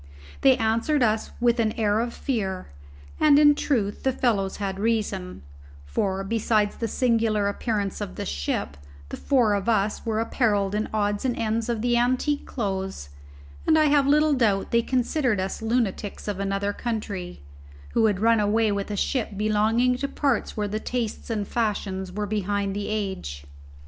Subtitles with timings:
[0.41, 2.69] They answered us with an air of fear,
[3.19, 5.43] and in truth the fellows had reason;
[5.85, 8.77] for, besides the singular appearance of the ship,
[9.09, 13.09] the four of us were apparelled in odds and ends of the antique clothes,
[13.67, 17.43] and I have little doubt they considered us lunatics of another country,
[17.91, 22.11] who had run away with a ship belonging to parts where the tastes and fashions
[22.11, 23.45] were behind the age.